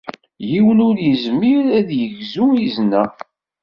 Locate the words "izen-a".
2.65-3.03